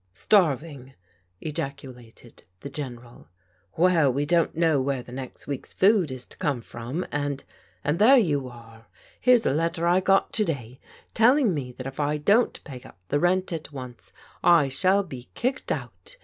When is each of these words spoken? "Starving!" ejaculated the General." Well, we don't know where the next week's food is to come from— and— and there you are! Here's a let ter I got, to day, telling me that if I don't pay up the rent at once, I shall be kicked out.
"Starving!" 0.29 0.95
ejaculated 1.49 2.43
the 2.61 2.71
General." 2.71 3.27
Well, 3.77 4.11
we 4.11 4.25
don't 4.25 4.55
know 4.57 4.81
where 4.81 5.03
the 5.03 5.11
next 5.11 5.45
week's 5.45 5.73
food 5.73 6.09
is 6.09 6.25
to 6.25 6.37
come 6.37 6.61
from— 6.61 7.05
and— 7.11 7.43
and 7.83 7.99
there 7.99 8.17
you 8.17 8.47
are! 8.47 8.87
Here's 9.19 9.45
a 9.45 9.53
let 9.53 9.75
ter 9.75 9.85
I 9.85 9.99
got, 9.99 10.33
to 10.33 10.43
day, 10.43 10.79
telling 11.13 11.53
me 11.53 11.71
that 11.73 11.85
if 11.85 11.99
I 11.99 12.17
don't 12.17 12.63
pay 12.63 12.81
up 12.81 12.97
the 13.09 13.19
rent 13.19 13.53
at 13.53 13.71
once, 13.71 14.11
I 14.43 14.69
shall 14.69 15.03
be 15.03 15.29
kicked 15.35 15.71
out. 15.71 16.17